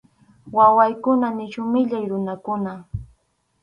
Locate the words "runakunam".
2.11-2.79